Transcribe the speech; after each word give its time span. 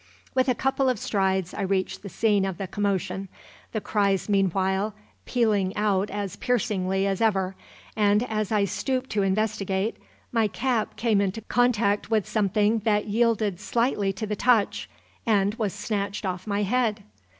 With 0.33 0.49
a 0.49 0.55
couple 0.55 0.89
of 0.89 0.97
strides 0.97 1.53
I 1.53 1.61
reached 1.61 2.01
the 2.01 2.09
scene 2.09 2.43
of 2.43 2.57
the 2.57 2.65
commotion, 2.65 3.29
the 3.71 3.79
cries 3.79 4.27
meanwhile 4.27 4.95
pealing 5.27 5.75
out 5.77 6.09
as 6.09 6.37
piercingly 6.37 7.05
as 7.05 7.21
ever, 7.21 7.55
and 7.95 8.23
as 8.27 8.51
I 8.51 8.65
stooped 8.65 9.11
to 9.11 9.21
investigate, 9.21 9.97
my 10.31 10.47
cap 10.47 10.95
came 10.95 11.21
into 11.21 11.41
contact 11.41 12.09
with 12.09 12.27
something 12.27 12.79
that 12.79 13.09
yielded 13.09 13.59
slightly 13.59 14.11
to 14.13 14.25
the 14.25 14.35
touch, 14.35 14.89
and 15.23 15.53
was 15.59 15.71
snatched 15.71 16.25
off 16.25 16.47
my 16.47 16.63
head. 16.63 17.03